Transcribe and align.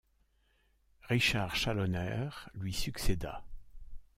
Richard 1.11 1.53
Challoner 1.55 2.29
lui 2.55 2.73
succéda. 2.73 3.43